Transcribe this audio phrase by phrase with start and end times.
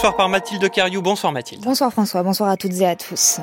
[0.00, 1.02] soir par Mathilde Cariou.
[1.02, 1.62] Bonsoir Mathilde.
[1.62, 3.38] Bonsoir François, bonsoir à toutes et à tous.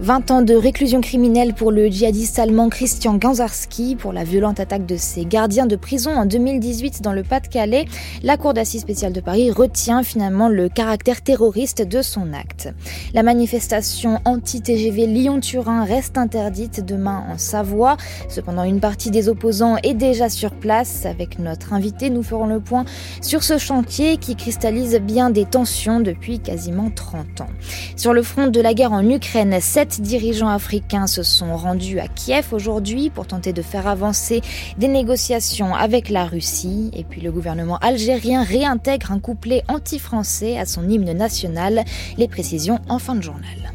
[0.00, 4.84] 20 ans de réclusion criminelle pour le djihadiste allemand Christian Ganzarski pour la violente attaque
[4.84, 7.84] de ses gardiens de prison en 2018 dans le Pas-de-Calais.
[8.24, 12.68] La Cour d'assises spéciale de Paris retient finalement le caractère terroriste de son acte.
[13.14, 17.96] La manifestation anti-TGV Lyon-Turin reste interdite demain en Savoie.
[18.28, 21.06] Cependant, une partie des opposants est déjà sur place.
[21.06, 22.86] Avec notre invité, nous ferons le point
[23.20, 27.48] sur ce chantier qui cristallise bien des tensions depuis quasiment 30 ans.
[27.96, 32.08] Sur le front de la guerre en Ukraine, sept dirigeants africains se sont rendus à
[32.08, 34.42] Kiev aujourd'hui pour tenter de faire avancer
[34.78, 36.90] des négociations avec la Russie.
[36.94, 41.84] Et puis le gouvernement algérien réintègre un couplet anti-français à son hymne national.
[42.16, 43.72] Les précisions en fin de journal.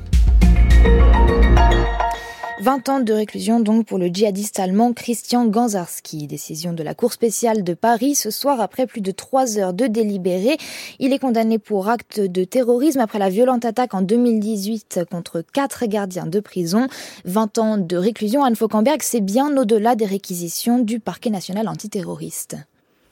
[2.59, 6.25] 20 ans de réclusion donc pour le djihadiste allemand Christian Ganzarski.
[6.25, 9.85] Décision de la Cour spéciale de Paris ce soir après plus de trois heures de
[9.85, 10.57] délibéré.
[10.97, 15.85] Il est condamné pour acte de terrorisme après la violente attaque en 2018 contre quatre
[15.85, 16.87] gardiens de prison.
[17.25, 22.57] 20 ans de réclusion, Anne Fauquemberg, c'est bien au-delà des réquisitions du parquet national antiterroriste.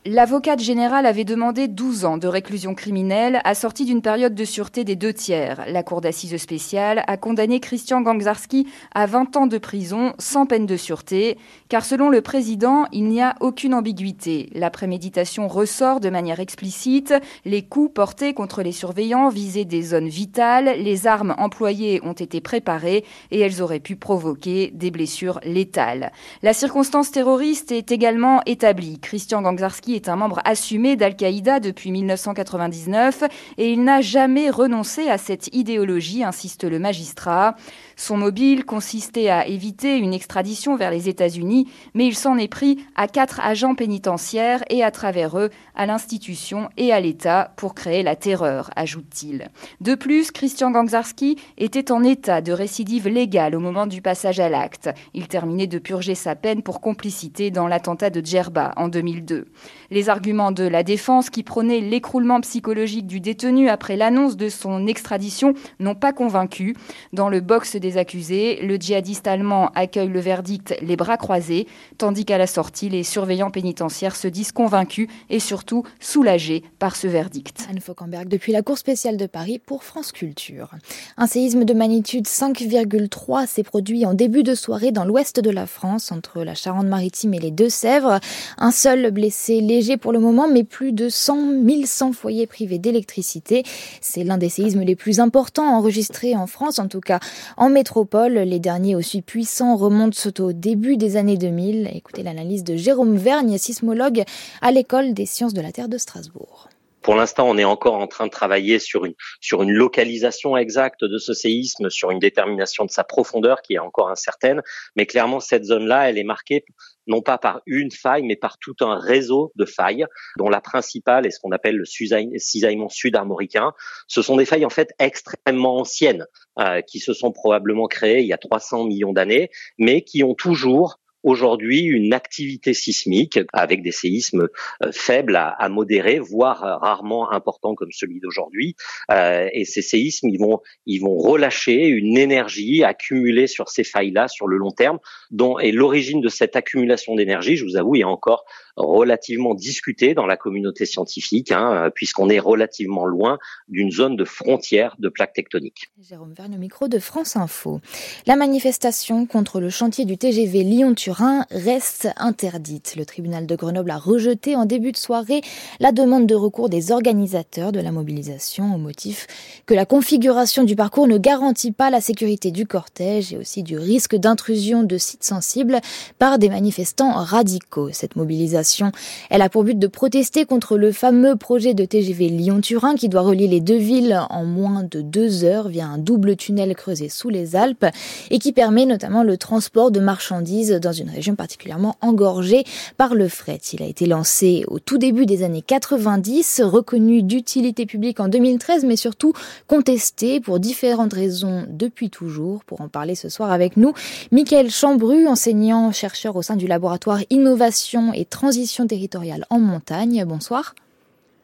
[0.07, 4.95] L'avocate générale avait demandé 12 ans de réclusion criminelle assortie d'une période de sûreté des
[4.95, 5.65] deux tiers.
[5.67, 10.67] La cour d'assises spéciale a condamné Christian Gangzarski à 20 ans de prison sans peine
[10.67, 11.39] de sûreté,
[11.69, 14.51] car selon le président, il n'y a aucune ambiguïté.
[14.53, 20.09] La préméditation ressort de manière explicite, les coups portés contre les surveillants visaient des zones
[20.09, 26.11] vitales, les armes employées ont été préparées et elles auraient pu provoquer des blessures létales.
[26.43, 28.99] La circonstance terroriste est également établie.
[28.99, 33.23] Christian Gangzarski est un membre assumé d'Al-Qaïda depuis 1999
[33.57, 37.55] et il n'a jamais renoncé à cette idéologie, insiste le magistrat.
[37.95, 42.85] Son mobile consistait à éviter une extradition vers les États-Unis, mais il s'en est pris
[42.95, 48.03] à quatre agents pénitentiaires et à travers eux à l'institution et à l'État pour créer
[48.03, 49.49] la terreur, ajoute-t-il.
[49.81, 54.49] De plus, Christian Gangzarski était en état de récidive légale au moment du passage à
[54.49, 54.89] l'acte.
[55.13, 59.47] Il terminait de purger sa peine pour complicité dans l'attentat de Djerba en 2002.
[59.91, 64.87] Les arguments de la défense qui prônaient l'écroulement psychologique du détenu après l'annonce de son
[64.87, 66.75] extradition n'ont pas convaincu.
[67.13, 72.25] Dans le box des accusés, le djihadiste allemand accueille le verdict les bras croisés, tandis
[72.25, 77.67] qu'à la sortie, les surveillants pénitentiaires se disent convaincus et surtout soulagés par ce verdict.
[77.69, 80.71] Anne Fauquemberg depuis la Cour spéciale de Paris pour France Culture.
[81.17, 85.67] Un séisme de magnitude 5,3 s'est produit en début de soirée dans l'ouest de la
[85.67, 88.19] France, entre la Charente-Maritime et les Deux-Sèvres.
[88.57, 93.63] Un seul blessé léger pour le moment, mais plus de 100 1100 foyers privés d'électricité.
[93.99, 97.19] C'est l'un des séismes les plus importants enregistrés en France, en tout cas
[97.57, 98.33] en métropole.
[98.33, 101.89] Les derniers aussi puissants remontent au début des années 2000.
[101.93, 104.23] Écoutez l'analyse de Jérôme Vergne, sismologue
[104.61, 106.69] à l'école des sciences de la Terre de Strasbourg.
[107.01, 111.03] Pour l'instant, on est encore en train de travailler sur une, sur une localisation exacte
[111.03, 114.63] de ce séisme, sur une détermination de sa profondeur qui est encore incertaine.
[114.95, 116.63] Mais clairement, cette zone-là, elle est marquée
[117.07, 120.05] non pas par une faille, mais par tout un réseau de failles,
[120.37, 123.73] dont la principale est ce qu'on appelle le cisaillement sud-armoricain.
[124.07, 126.25] Ce sont des failles en fait extrêmement anciennes,
[126.59, 130.35] euh, qui se sont probablement créées il y a 300 millions d'années, mais qui ont
[130.35, 134.47] toujours aujourd'hui une activité sismique avec des séismes
[134.83, 138.75] euh, faibles à, à modérés, voire euh, rarement importants comme celui d'aujourd'hui.
[139.11, 144.57] Euh, et ces séismes, ils vont, relâcher une énergie accumulée sur ces failles-là sur le
[144.57, 144.99] long terme,
[145.31, 147.55] dont est l'origine de cette accumulation d'énergie.
[147.55, 153.05] Je vous avoue, a encore relativement discuté dans la communauté scientifique, hein, puisqu'on est relativement
[153.05, 155.89] loin d'une zone de frontière de plaques tectoniques.
[156.01, 157.79] Jérôme Verne, micro de France Info.
[158.27, 161.14] La manifestation contre le chantier du TGV Lyon-Turin
[161.51, 162.95] reste interdite.
[162.95, 165.41] Le tribunal de Grenoble a rejeté en début de soirée
[165.79, 169.27] la demande de recours des organisateurs de la mobilisation au motif
[169.65, 173.77] que la configuration du parcours ne garantit pas la sécurité du cortège et aussi du
[173.77, 175.79] risque d'intrusion de sites sensibles
[176.19, 177.89] par des manifestants radicaux.
[177.91, 178.91] Cette mobilisation,
[179.29, 183.21] elle a pour but de protester contre le fameux projet de TGV Lyon-Turin qui doit
[183.21, 187.29] relier les deux villes en moins de deux heures via un double tunnel creusé sous
[187.29, 187.85] les Alpes
[188.29, 192.63] et qui permet notamment le transport de marchandises dans une une région particulièrement engorgée
[192.97, 193.59] par le fret.
[193.73, 198.85] Il a été lancé au tout début des années 90, reconnu d'utilité publique en 2013,
[198.85, 199.33] mais surtout
[199.67, 202.63] contesté pour différentes raisons depuis toujours.
[202.65, 203.93] Pour en parler ce soir avec nous,
[204.31, 210.25] Michael Chambru, enseignant chercheur au sein du laboratoire Innovation et Transition territoriale en montagne.
[210.25, 210.75] Bonsoir.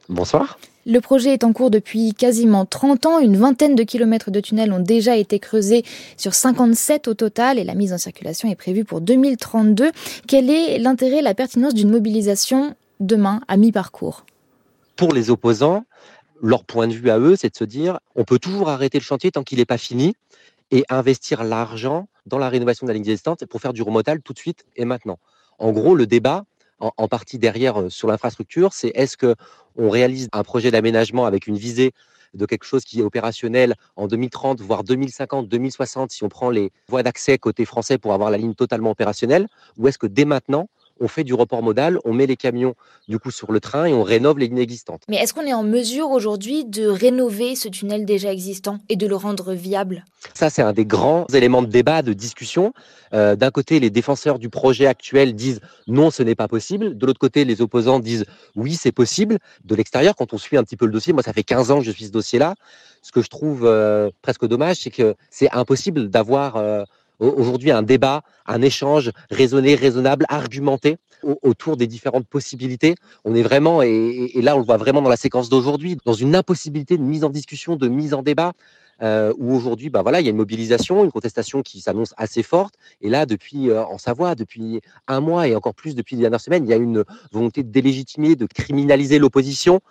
[0.09, 0.57] Bonsoir.
[0.87, 3.19] Le projet est en cours depuis quasiment 30 ans.
[3.19, 5.83] Une vingtaine de kilomètres de tunnels ont déjà été creusés
[6.17, 9.91] sur 57 au total et la mise en circulation est prévue pour 2032.
[10.27, 14.25] Quel est l'intérêt, la pertinence d'une mobilisation demain à mi-parcours?
[14.95, 15.85] Pour les opposants,
[16.41, 19.03] leur point de vue à eux, c'est de se dire, on peut toujours arrêter le
[19.03, 20.15] chantier tant qu'il n'est pas fini
[20.71, 24.33] et investir l'argent dans la rénovation de la ligne existante pour faire du remotal tout
[24.33, 25.19] de suite et maintenant.
[25.59, 26.45] En gros, le débat,
[26.79, 29.35] en, partie derrière euh, sur l'infrastructure, c'est est-ce que
[29.77, 31.93] on réalise un projet d'aménagement avec une visée
[32.33, 36.71] de quelque chose qui est opérationnel en 2030, voire 2050, 2060, si on prend les
[36.87, 39.47] voies d'accès côté français pour avoir la ligne totalement opérationnelle,
[39.77, 40.69] ou est-ce que dès maintenant,
[41.01, 42.75] on fait du report modal, on met les camions
[43.09, 45.01] du coup sur le train et on rénove les lignes existantes.
[45.09, 49.07] Mais est-ce qu'on est en mesure aujourd'hui de rénover ce tunnel déjà existant et de
[49.07, 50.05] le rendre viable?
[50.33, 52.73] Ça, c'est un des grands éléments de débat, de discussion.
[53.13, 56.97] Euh, d'un côté, les défenseurs du projet actuel disent non, ce n'est pas possible.
[56.97, 58.25] De l'autre côté, les opposants disent
[58.55, 59.39] oui, c'est possible.
[59.65, 61.79] De l'extérieur, quand on suit un petit peu le dossier, moi, ça fait 15 ans
[61.79, 62.55] que je suis ce dossier-là.
[63.01, 66.83] Ce que je trouve euh, presque dommage, c'est que c'est impossible d'avoir euh,
[67.21, 72.95] aujourd'hui un débat, un échange raisonné, raisonnable, argumenté autour des différentes possibilités.
[73.23, 76.35] On est vraiment, et, là on le voit vraiment dans la séquence d'aujourd'hui, dans une
[76.35, 78.53] impossibilité de mise en discussion, de mise en débat.
[79.03, 82.43] Euh, où aujourd'hui, bah voilà, il y a une mobilisation, une contestation qui s'annonce assez
[82.43, 82.75] forte.
[83.01, 86.39] Et là, depuis euh, en Savoie, depuis un mois et encore plus depuis les dernières
[86.39, 89.81] semaines, il y a une volonté de délégitimer, de criminaliser l'opposition,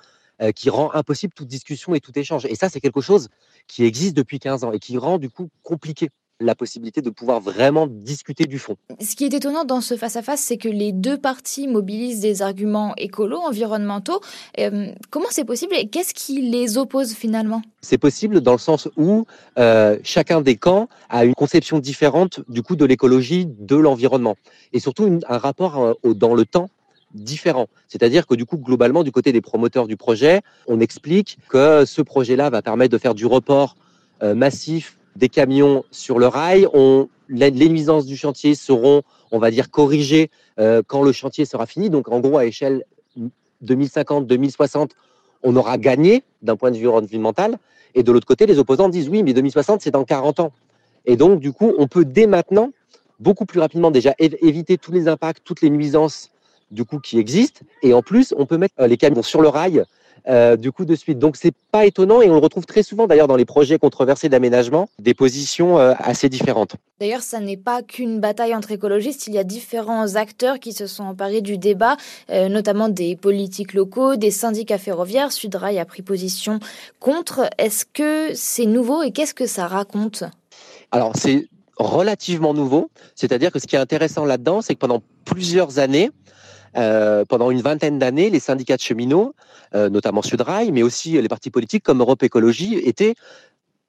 [0.43, 2.47] euh, qui rend impossible toute discussion et tout échange.
[2.47, 3.29] Et ça, c'est quelque chose
[3.67, 6.09] qui existe depuis 15 ans et qui rend du coup compliqué
[6.41, 8.77] la possibilité de pouvoir vraiment discuter du fond.
[9.01, 12.95] Ce qui est étonnant dans ce face-à-face, c'est que les deux parties mobilisent des arguments
[12.97, 14.21] écolos, environnementaux.
[14.59, 17.63] Euh, comment c'est possible et qu'est-ce qui les oppose finalement?
[17.83, 19.27] C'est possible dans le sens où
[19.59, 24.37] euh, chacun des camps a une conception différente du coup de l'écologie, de l'environnement,
[24.73, 26.71] et surtout un rapport euh, dans le temps
[27.13, 27.67] différent.
[27.89, 32.03] C'est-à-dire que du coup, globalement, du côté des promoteurs du projet, on explique que ce
[32.03, 33.75] projet-là va permettre de faire du report
[34.23, 36.67] massif des camions sur le rail.
[36.73, 41.67] On, les, nuisances du chantier seront, on va dire, corrigées euh, quand le chantier sera
[41.67, 41.91] fini.
[41.91, 42.85] Donc, en gros, à échelle
[43.63, 44.93] 2050, 2060,
[45.43, 47.59] on aura gagné d'un point de vue environnemental.
[47.95, 50.53] Et de l'autre côté, les opposants disent oui, mais 2060, c'est dans 40 ans.
[51.07, 52.71] Et donc, du coup, on peut dès maintenant,
[53.19, 56.31] beaucoup plus rapidement déjà, éviter tous les impacts, toutes les nuisances
[56.71, 57.63] du coup qui existent.
[57.83, 59.85] Et en plus, on peut mettre euh, les camions sur le rail
[60.29, 61.19] euh, du coup de suite.
[61.19, 64.29] Donc c'est pas étonnant et on le retrouve très souvent d'ailleurs dans les projets controversés
[64.29, 66.77] d'aménagement, des positions euh, assez différentes.
[67.01, 70.87] D'ailleurs, ça n'est pas qu'une bataille entre écologistes, il y a différents acteurs qui se
[70.87, 71.97] sont emparés du débat,
[72.31, 75.33] euh, notamment des politiques locaux, des syndicats ferroviaires.
[75.33, 76.61] Sudrail a pris position
[76.99, 77.49] contre.
[77.59, 80.25] Est-ce que c'est nouveau et qu'est-ce que ça raconte?
[80.93, 81.47] Alors c'est
[81.77, 86.11] relativement nouveau, c'est-à-dire que ce qui est intéressant là-dedans, c'est que pendant plusieurs années,
[86.77, 89.35] euh, pendant une vingtaine d'années, les syndicats de cheminots,
[89.75, 93.15] euh, notamment Sudrail, mais aussi les partis politiques comme Europe Écologie, étaient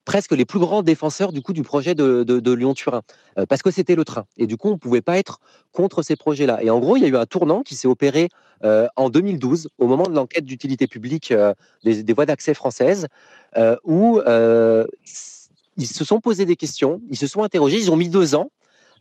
[0.04, 3.02] presque les plus grands défenseurs du coup du projet de, Lyon-Turin,
[3.38, 4.26] euh, parce que c'était le train.
[4.38, 5.40] Et du coup, on ne pouvait pas être
[5.72, 6.64] contre ces projets-là.
[6.64, 8.30] Et en gros, il y a eu un tournant qui s'est opéré
[8.96, 11.34] en 2012, au moment de l'enquête d'utilité publique
[11.84, 13.08] des, des, voies d'accès françaises,
[13.84, 14.22] où
[15.78, 18.52] ils se sont posés des questions, ils se sont interrogés, ils ont mis deux ans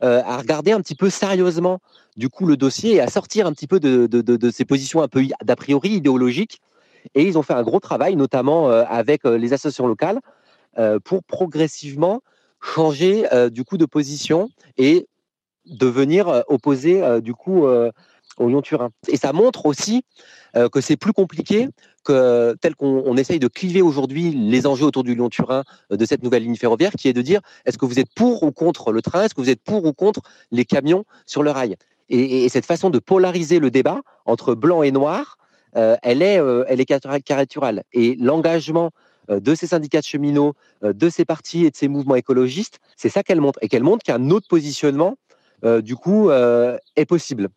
[0.03, 1.79] euh, à regarder un petit peu sérieusement
[2.17, 5.01] du coup le dossier et à sortir un petit peu de, de, de, ces positions
[5.01, 6.61] un peu d'a priori idéologiques.
[7.15, 10.19] Et ils ont fait un gros travail, notamment euh, avec euh, les associations locales,
[11.03, 12.21] pour progressivement
[12.61, 15.05] changer du coup de position et
[15.65, 17.67] devenir opposé du coup
[18.41, 18.89] au Lyon-Turin.
[19.07, 20.03] Et ça montre aussi
[20.53, 21.69] que c'est plus compliqué
[22.03, 26.23] que tel qu'on essaye de cliver aujourd'hui les enjeux autour du Lyon-Turin euh, de cette
[26.23, 29.01] nouvelle ligne ferroviaire, qui est de dire est-ce que vous êtes pour ou contre le
[29.01, 30.21] train, est-ce que vous êtes pour ou contre
[30.51, 31.75] les camions sur le rail?
[32.09, 35.37] Et, cette façon de polariser le débat entre blanc et noir,
[35.77, 37.83] euh, elle est, euh, elle est caricaturale.
[37.93, 38.91] Et l'engagement
[39.29, 43.23] de ces syndicats de cheminots, de ces partis et de ces mouvements écologistes, c'est ça
[43.23, 45.15] qu'elle montre, et qu'elle montre qu'un autre positionnement,
[45.63, 47.47] du coup, est possible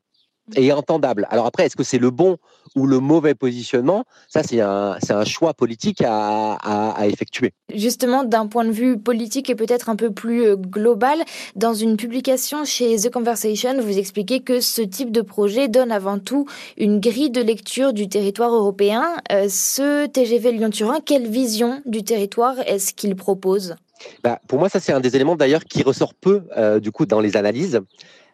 [0.57, 1.27] et entendable.
[1.31, 2.37] Alors après, est-ce que c'est le bon
[2.77, 4.05] ou le mauvais positionnement?
[4.29, 7.53] Ça, c'est un, un, choix politique à, à, effectuer.
[7.75, 11.19] Justement, d'un point de vue politique et peut-être un peu plus euh, global,
[11.57, 16.19] dans une publication chez The Conversation, vous expliquez que ce type de projet donne avant
[16.19, 16.47] tout
[16.77, 19.05] une grille de lecture du territoire européen.
[19.33, 23.77] Euh, ce TGV Lyon-Turin, quelle vision du territoire est-ce qu'il propose?
[24.23, 27.07] Bah, pour moi, ça c'est un des éléments d'ailleurs qui ressort peu euh, du coup
[27.07, 27.81] dans les analyses.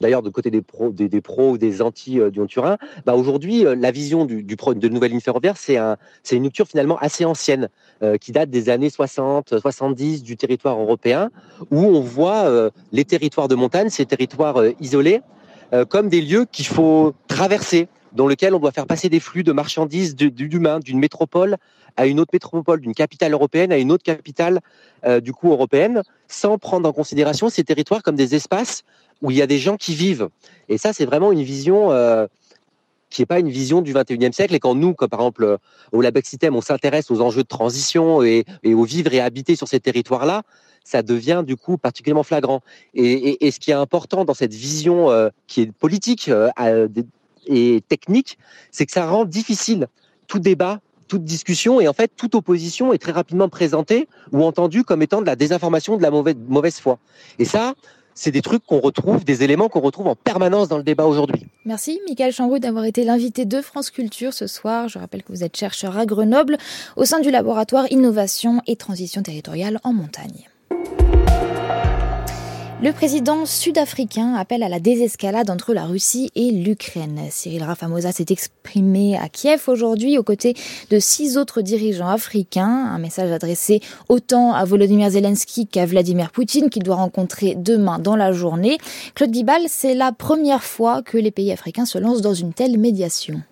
[0.01, 0.89] D'ailleurs, de côté des pros,
[1.51, 5.11] ou des anti euh, du Turin, bah, aujourd'hui, euh, la vision du, du de nouvelle
[5.11, 7.69] ligne ferroviaire, c'est un, c'est une lecture finalement assez ancienne
[8.19, 11.31] qui date des années 60, 70 du territoire européen,
[11.71, 15.21] où on voit les territoires de montagne, ces territoires isolés,
[15.91, 19.53] comme des lieux qu'il faut traverser dans lequel on doit faire passer des flux de
[19.53, 21.57] marchandises, d'humains, d'une métropole
[21.97, 24.61] à une autre métropole, d'une capitale européenne à une autre capitale
[25.05, 28.85] euh, du coup européenne, sans prendre en considération ces territoires comme des espaces
[29.23, 30.29] où il y a des gens qui vivent.
[30.69, 32.27] Et ça, c'est vraiment une vision euh,
[33.11, 34.55] qui n'est pas une vision du 21e siècle.
[34.55, 35.59] Et quand nous, comme par exemple
[35.93, 39.69] au Labec on s'intéresse aux enjeux de transition et, et au vivre et habiter sur
[39.69, 40.43] ces territoires-là,
[40.85, 42.63] ça devient du coup particulièrement flagrant.
[42.95, 46.89] Et, ce qui est important dans cette vision euh, qui est politique euh,
[47.51, 48.39] et technique,
[48.71, 49.89] c'est que ça rend difficile
[50.27, 54.85] tout débat, toute discussion et en fait toute opposition est très rapidement présentée ou entendue
[54.85, 56.99] comme étant de la désinformation, de la mauvaise, mauvaise foi.
[57.39, 57.75] Et ça,
[58.15, 61.47] c'est des trucs qu'on retrouve, des éléments qu'on retrouve en permanence dans le débat aujourd'hui.
[61.65, 64.89] Merci, Michael Chambrou, d'avoir été l'invité de France Culture ce soir.
[64.89, 66.59] Je rappelle que vous êtes chercheur à Grenoble
[66.97, 70.49] au sein du laboratoire Innovation et Transition territoriale en montagne.
[72.83, 77.21] Le président sud-africain appelle à la désescalade entre la Russie et l'Ukraine.
[77.31, 80.55] Cyril Rafamosa s'est exprimé à Kiev aujourd'hui aux côtés
[80.89, 82.89] de six autres dirigeants africains.
[82.91, 88.17] Un message adressé autant à Volodymyr Zelensky qu'à Vladimir Poutine qu'il doit rencontrer demain dans
[88.17, 88.79] la journée.
[89.15, 92.79] Claude Guibal, c'est la première fois que les pays africains se lancent dans une telle
[92.79, 93.43] médiation.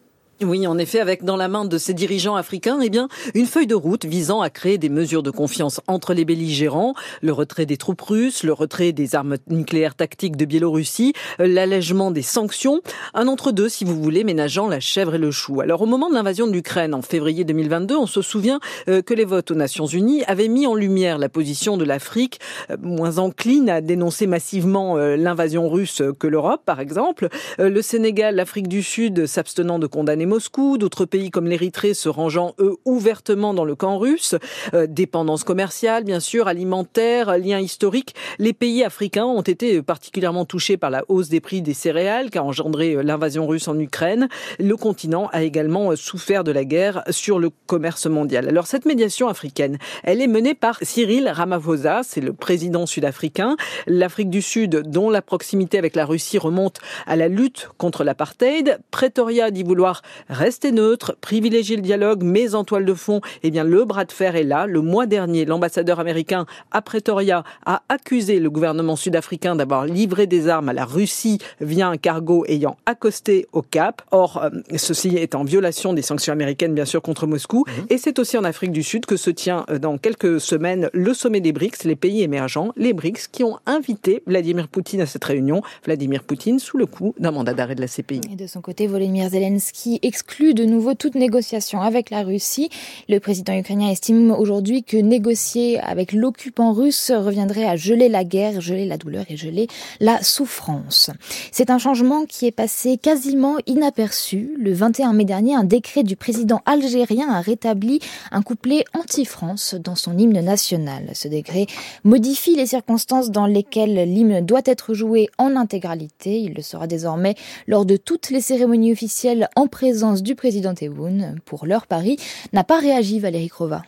[0.41, 3.67] Oui, en effet, avec dans la main de ces dirigeants africains, eh bien, une feuille
[3.67, 7.77] de route visant à créer des mesures de confiance entre les belligérants, le retrait des
[7.77, 12.83] troupes russes, le retrait des armes nucléaires tactiques de Biélorussie, l'allègement des sanctions,
[13.15, 15.61] un entre-deux, si vous voulez, ménageant la chèvre et le chou.
[15.61, 19.15] Alors, au moment de l'invasion de l'Ukraine en février 2022, on se souvient euh, que
[19.15, 22.39] les votes aux Nations Unies avaient mis en lumière la position de l'Afrique,
[22.71, 27.29] euh, moins encline à dénoncer massivement euh, l'invasion russe que l'Europe, par exemple.
[27.59, 32.55] Le Sénégal, l'Afrique du Sud s'abstenant de condamner Moscou, d'autres pays comme l'Érythrée se rangeant
[32.61, 34.37] eux ouvertement dans le camp russe,
[34.75, 38.15] euh, dépendance commerciale bien sûr, alimentaire, liens historiques.
[38.39, 42.45] Les pays africains ont été particulièrement touchés par la hausse des prix des céréales qu'a
[42.45, 44.29] engendré euh, l'invasion russe en Ukraine.
[44.59, 48.49] Le continent a également euh, souffert de la guerre sur le commerce mondial.
[48.49, 53.57] Alors cette médiation africaine, elle est menée par Cyril Ramaphosa, c'est le président sud-africain.
[53.87, 58.79] L'Afrique du Sud, dont la proximité avec la Russie remonte à la lutte contre l'apartheid,
[58.91, 63.65] Pretoria dit vouloir rester neutre, privilégier le dialogue, mais en toile de fond, eh bien,
[63.65, 64.67] le bras de fer est là.
[64.67, 70.49] Le mois dernier, l'ambassadeur américain à Pretoria a accusé le gouvernement sud-africain d'avoir livré des
[70.49, 74.03] armes à la Russie via un cargo ayant accosté au Cap.
[74.11, 77.65] Or, euh, ceci est en violation des sanctions américaines, bien sûr, contre Moscou.
[77.67, 77.87] Mhm.
[77.91, 81.15] Et c'est aussi en Afrique du Sud que se tient euh, dans quelques semaines le
[81.15, 85.25] sommet des BRICS, les pays émergents, les BRICS, qui ont invité Vladimir Poutine à cette
[85.25, 85.63] réunion.
[85.85, 88.21] Vladimir Poutine sous le coup d'un mandat d'arrêt de la CPI.
[88.33, 92.71] Et de son côté, Volodymyr Zelensky exclut de nouveau toute négociation avec la Russie.
[93.11, 98.63] Le président ukrainien estime aujourd'hui que négocier avec l'occupant russe reviendrait à geler la guerre,
[98.63, 99.67] geler la douleur et geler
[100.01, 101.11] la souffrance.
[101.53, 104.57] C'est un changement qui est passé quasiment inaperçu.
[104.59, 108.01] Le 21 mai dernier, un décret du président algérien a rétabli
[108.33, 111.11] un couplet anti-France dans son hymne national.
[111.13, 111.67] Ce décret
[112.05, 116.41] modifie les circonstances dans lesquelles l'hymne doit être joué en intégralité.
[116.41, 117.35] Il le sera désormais
[117.67, 121.41] lors de toutes les cérémonies officielles en présence présence du président Tebboune.
[121.45, 122.19] Pour leur Paris
[122.53, 123.83] n'a pas réagi Valérie Crova.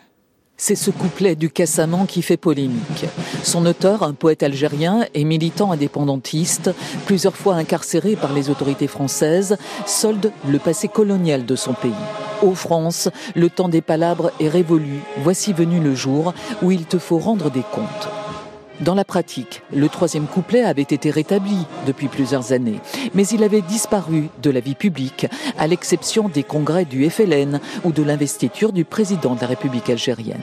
[0.56, 3.04] C'est ce couplet du Cassaman qui fait polémique.
[3.44, 6.72] Son auteur, un poète algérien et militant indépendantiste,
[7.06, 11.92] plusieurs fois incarcéré par les autorités françaises, solde le passé colonial de son pays.
[12.42, 15.02] Ô France, le temps des palabres est révolu.
[15.18, 18.19] Voici venu le jour où il te faut rendre des comptes.
[18.80, 22.80] Dans la pratique, le troisième couplet avait été rétabli depuis plusieurs années,
[23.12, 25.26] mais il avait disparu de la vie publique,
[25.58, 30.40] à l'exception des congrès du FLN ou de l'investiture du président de la République algérienne.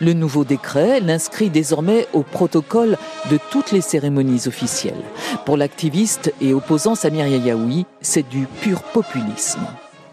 [0.00, 2.98] Le nouveau décret l'inscrit désormais au protocole
[3.30, 5.04] de toutes les cérémonies officielles.
[5.44, 9.66] Pour l'activiste et opposant Samir Yayaoui, c'est du pur populisme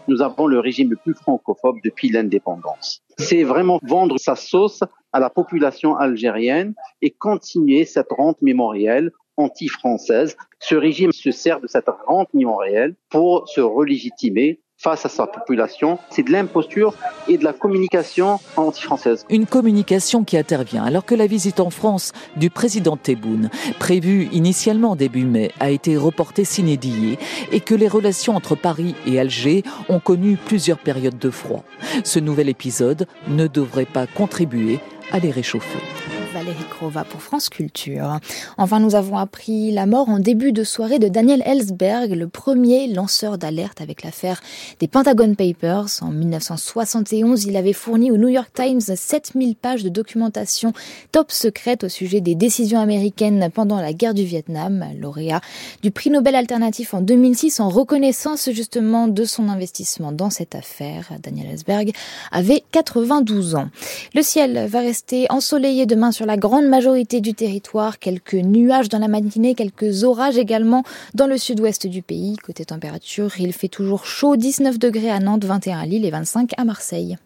[0.08, 3.02] nous avons le régime le plus francophobe depuis l'indépendance.
[3.18, 4.82] C'est vraiment vendre sa sauce
[5.12, 10.36] à la population algérienne et continuer cette rente mémorielle anti-française.
[10.60, 15.98] Ce régime se sert de cette rente mémorielle pour se relégitimer face à sa population.
[16.10, 16.94] C'est de l'imposture
[17.28, 19.24] et de la communication anti-française.
[19.30, 24.96] Une communication qui intervient alors que la visite en France du président Tebboune, prévue initialement
[24.96, 27.18] début mai, a été reportée sine die
[27.52, 31.64] et que les relations entre Paris et Alger ont connu plusieurs périodes de froid.
[32.04, 34.80] Ce nouvel épisode ne devrait pas contribuer
[35.12, 35.78] à les réchauffer.
[36.34, 38.18] Valérie Crova pour France Culture.
[38.58, 42.88] Enfin, nous avons appris la mort en début de soirée de Daniel Ellsberg, le premier
[42.88, 44.40] lanceur d'alerte avec l'affaire
[44.80, 45.86] des Pentagon Papers.
[46.00, 50.72] En 1971, il avait fourni au New York Times 7000 pages de documentation
[51.12, 55.40] top secrète au sujet des décisions américaines pendant la guerre du Vietnam, lauréat
[55.82, 61.12] du prix Nobel alternatif en 2006 en reconnaissance justement de son investissement dans cette affaire.
[61.22, 61.92] Daniel Ellsberg
[62.32, 63.68] avait 92 ans.
[64.16, 68.88] Le ciel va rester ensoleillé demain sur sur la grande majorité du territoire, quelques nuages
[68.88, 72.36] dans la matinée, quelques orages également dans le sud-ouest du pays.
[72.36, 76.52] Côté température, il fait toujours chaud, 19 degrés à Nantes, 21 à Lille et 25
[76.56, 77.18] à Marseille.